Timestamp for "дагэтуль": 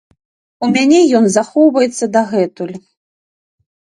2.15-2.75